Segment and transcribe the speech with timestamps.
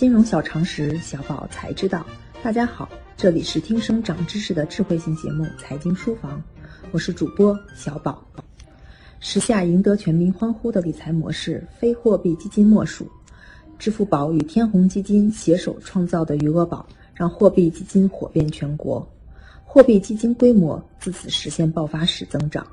[0.00, 2.06] 金融小常识，小宝才知道。
[2.42, 6.38] 大家好，这里是听声长知识的智慧型节目《财经书房》，
[6.90, 8.26] 我是主播小宝。
[9.18, 13.06] 时下赢得全民欢呼的理财模式，非货币基金莫属。
[13.78, 19.06] 支付宝与天弘基金携手创造的余额宝，让货币基金火遍全国，
[19.66, 22.66] 货币基金规模自此实现爆发式增长。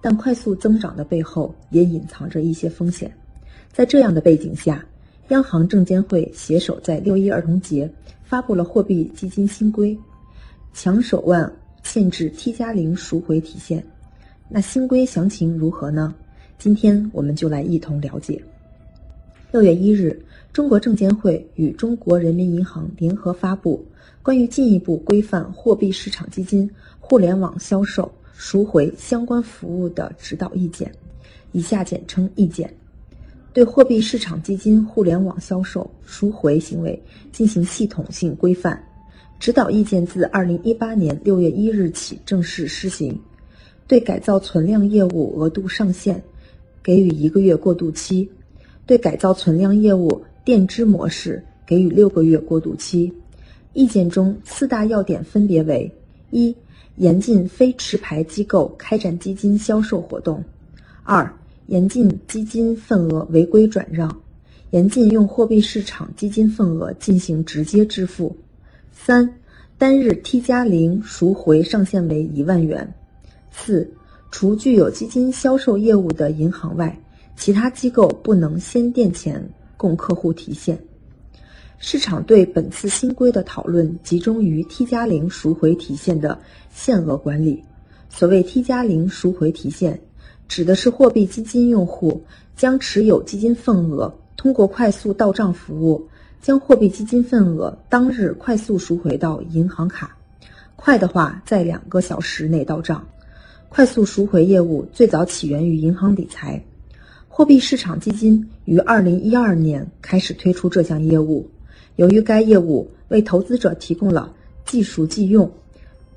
[0.00, 3.12] 但快速增长的背后，也隐藏着一些风险。
[3.72, 4.84] 在这样的背景下，
[5.30, 7.88] 央行证监会携手在六一儿童节
[8.24, 9.96] 发布了货币基金新规，
[10.74, 11.50] 强手腕
[11.84, 13.84] 限制 T 加零赎回提现。
[14.48, 16.12] 那新规详情如何呢？
[16.58, 18.42] 今天我们就来一同了解。
[19.52, 20.20] 六月一日，
[20.52, 23.84] 中国证监会与中国人民银行联合发布
[24.22, 26.68] 关于进一步规范货币市场基金
[26.98, 30.92] 互联网销售赎回相关服务的指导意见，
[31.52, 32.68] 以下简称意见。
[33.52, 38.80] 对货币市场基金互联网销售赎回行为进行系统性规范，
[39.40, 43.18] 指导意见自二零一八年六月一日起正式施行。
[43.88, 46.22] 对改造存量业务额度上限
[46.80, 48.30] 给予一个月过渡期，
[48.86, 53.12] 对改造存量业务垫支模式给予六个月过渡期。
[53.72, 55.92] 意见中四大要点分别为：
[56.30, 56.54] 一、
[56.96, 60.40] 严禁非持牌机构开展基金销售活动；
[61.02, 61.34] 二、
[61.70, 64.20] 严禁基金份额违规转让，
[64.70, 68.36] 严禁用货币市场基金份额进行直接支付。
[68.90, 69.36] 三、
[69.78, 72.92] 单日 T 加零赎回上限为一万元。
[73.52, 73.88] 四、
[74.32, 77.00] 除具有基金销售业务的银行外，
[77.36, 80.76] 其他机构不能先垫钱供客户提现。
[81.78, 86.36] 市场对本次新规的讨论集中于 T 加零赎回提现的
[86.74, 87.62] 限额管理。
[88.08, 90.00] 所谓 T 加零赎回提现。
[90.50, 92.24] 指的是货币基金用户
[92.56, 96.08] 将持有基金份额通过快速到账服务，
[96.42, 100.16] 将货币基金份额当日快速赎回到银行卡，
[100.74, 103.06] 快的话在两个小时内到账。
[103.68, 106.60] 快速赎回业务最早起源于银行理财，
[107.28, 111.48] 货币市场基金于二零一二年开始推出这项业务。
[111.94, 114.34] 由于该业务为投资者提供了
[114.66, 115.48] 即赎即用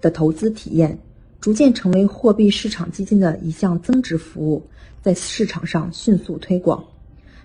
[0.02, 0.98] 的投资体验。
[1.44, 4.64] 逐渐成为货币市场基金的一项增值服务，
[5.02, 6.82] 在市场上迅速推广。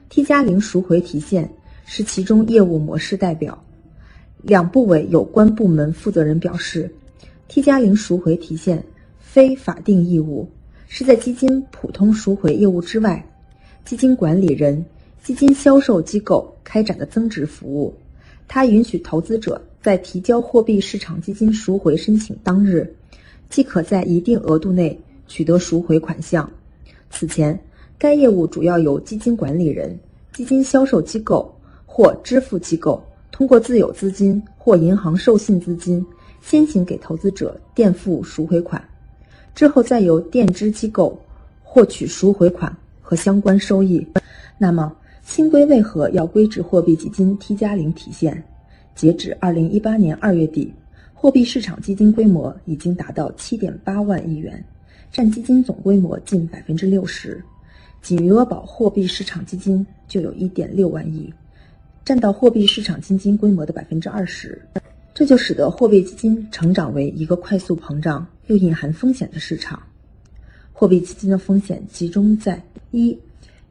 [0.09, 1.51] T 加零赎回提现
[1.85, 3.61] 是其中业务模式代表。
[4.41, 6.89] 两部委有关部门负责人表示
[7.49, 8.85] ，T 加零赎回提现
[9.19, 10.49] 非法定义务，
[10.87, 13.29] 是在基金普通赎回业务之外，
[13.85, 14.87] 基金管理人、
[15.25, 17.93] 基金销售机构开展的增值服务。
[18.47, 22.95] 它允许投资者在提交货币市场基金赎回申请当日。
[23.49, 26.49] 即可在一定额度内取得赎回款项。
[27.11, 27.59] 此前，
[27.99, 29.99] 该业务主要由基金管理人、
[30.33, 31.55] 基金销售机构
[31.87, 36.05] 或支付机构通过自有资金或银行授信资金，
[36.43, 38.83] 先行给投资者垫付赎回款，
[39.55, 41.19] 之后再由垫支机构
[41.63, 44.07] 获取赎回款和相关收益。
[44.59, 44.95] 那么，
[45.25, 48.45] 新规为何要规制货币基金 T 加零体现？
[48.95, 50.73] 截止二零一八年二月底。
[51.21, 54.65] 货币市场基金规模已经达到七点八万亿元，
[55.11, 57.43] 占基金总规模近百分之六十。
[58.01, 61.35] 仅余额宝货币市场基金就有一点六万亿，
[62.05, 64.63] 占到货币市场基金规模的百分之二十。
[65.13, 69.83] 这就使得货币基金成长为一个快速膨胀又隐含风险的市场。
[70.73, 72.63] 货币基金的风险集中在
[72.93, 73.19] 一，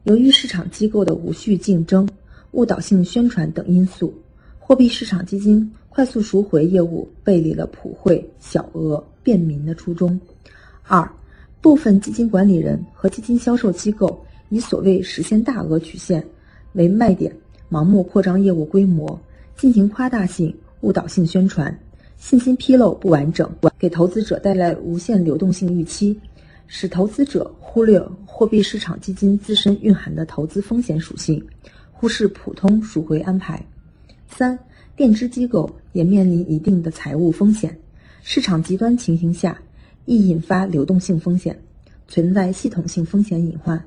[0.02, 2.06] 由于市场机构的无序竞争、
[2.50, 4.12] 误导性宣传等因素，
[4.68, 5.66] 货币市场基金。
[5.88, 10.20] 快速赎回业务背离了普惠、小额、便民的初衷。
[10.82, 11.10] 二，
[11.62, 16.22] 部分基金管理人和基金销售机构以所谓实现大额曲线
[16.74, 17.34] 为卖点，
[17.70, 19.18] 盲目扩张业务规模，
[19.56, 21.76] 进行夸大性、误导性宣传，
[22.18, 26.20] 信息披露不完整，给投资者带来无限流动性预期，
[26.66, 31.42] 使投资者忽略货币市场基金自身蕴含的投资风险属性，
[31.90, 33.66] 忽视普通赎回安排。
[34.28, 34.58] 三。
[34.96, 37.78] 垫支机构也面临一定的财务风险，
[38.20, 39.56] 市场极端情形下
[40.06, 41.56] 易引发流动性风险，
[42.08, 43.80] 存在系统性风险隐患，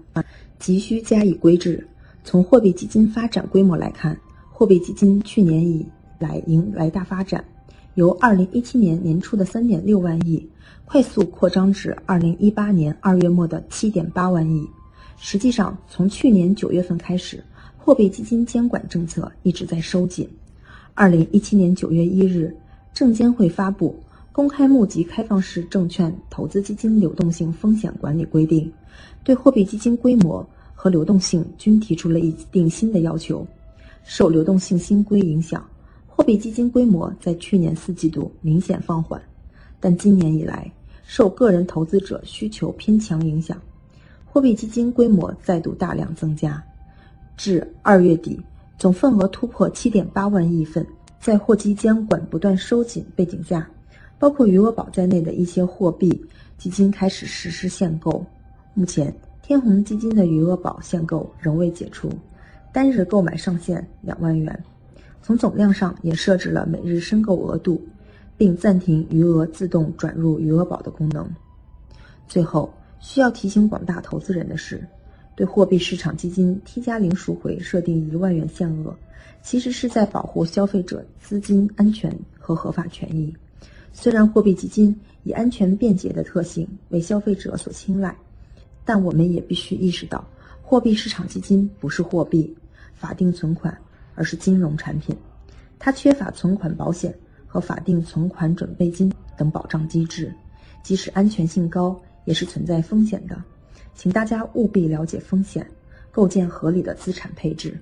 [0.58, 1.86] 急需加以规制。
[2.24, 4.18] 从货币基金发展规模来看，
[4.50, 5.86] 货币基金去年以
[6.18, 7.44] 来迎来大发展，
[7.96, 10.50] 由二零一七年年初的三点六万亿
[10.86, 14.66] 快速扩张至二零一八年二月末的七点八万亿。
[15.18, 17.44] 实际上，从去年九月份开始，
[17.84, 20.30] 货币基金监管政策一直在收紧。
[20.94, 22.56] 二零一七年九月一日，
[22.94, 24.00] 证监会发布
[24.32, 28.68] 《公开募集开放式证券投资基金流动性风险管理规定》，
[29.24, 33.46] 对货币基金规模和流动性均提出了一定新的要求。
[34.04, 35.68] 受流动性新规影响，
[36.06, 39.20] 货币基金规模在去年四季度明显放缓，
[39.80, 40.72] 但今年以来，
[41.04, 43.60] 受个人投资者需求偏强影响，
[44.24, 46.64] 货币基金规模再度大量增加，
[47.38, 48.40] 至二月底，
[48.78, 50.86] 总份额突破七点八万亿份。
[51.20, 53.70] 在货基监管不断收紧背景下，
[54.18, 56.20] 包括余额宝在内的一些货币
[56.58, 58.26] 基金开始实施限购。
[58.74, 59.14] 目前，
[59.44, 62.12] 天弘基金的余额宝限购仍未解除，
[62.74, 64.64] 单日购买上限两万元。
[65.22, 67.80] 从总量上也设置了每日申购额度，
[68.36, 71.30] 并暂停余额自动转入余额宝的功能。
[72.28, 74.84] 最后，需要提醒广大投资人的是，
[75.36, 78.96] 对货币市场基金 T 加零赎回设定一万元限额。
[79.44, 83.36] 其实是在保护消费者资金安全和合法权益。
[83.92, 88.16] 虽然货币基金以安全便捷的特性为消费者所青睐，
[88.86, 90.24] 但我们也必须意识到，
[90.62, 92.56] 货币市场基金不是货币、
[92.94, 93.76] 法定存款，
[94.14, 95.16] 而是金融产品，
[95.80, 97.12] 它缺乏存款保险
[97.48, 100.32] 和法定存款准备金等保障机制，
[100.84, 103.44] 即使安全性高，也是存在风险的。
[103.96, 105.66] 请大家务必了解风险，
[106.12, 107.78] 构建合理的资产配置。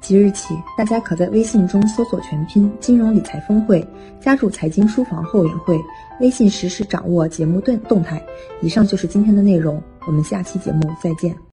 [0.00, 3.86] 即日起，大家可在微信中搜索全拼“金融理财峰会”，
[4.20, 5.80] 加入财经书房后援会，
[6.20, 8.20] 微信实时掌握节目动动态。
[8.60, 11.36] 以上就是今天的内容，我们下期节目再见。